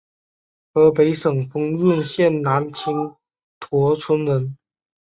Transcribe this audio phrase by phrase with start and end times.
[0.73, 3.13] 河北省丰润县南青
[3.59, 4.57] 坨村人。